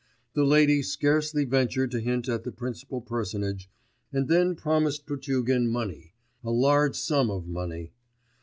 The 0.33 0.43
lady 0.45 0.81
scarcely 0.81 1.45
ventured 1.45 1.91
to 1.91 1.99
hint 1.99 2.27
at 2.27 2.43
the 2.43 2.51
principal 2.51 3.01
personage, 3.01 3.69
and 4.11 4.27
then 4.27 4.55
promised 4.55 5.05
Potugin 5.05 5.67
money... 5.69 6.15
a 6.43 6.49
large 6.49 6.95
sum 6.95 7.29
of 7.29 7.45
money. 7.45 7.93